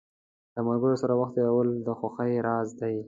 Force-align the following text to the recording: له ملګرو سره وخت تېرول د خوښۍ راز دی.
له 0.55 0.61
ملګرو 0.67 1.01
سره 1.03 1.13
وخت 1.19 1.33
تېرول 1.37 1.69
د 1.87 1.89
خوښۍ 1.99 2.31
راز 2.47 2.69
دی. 2.81 2.95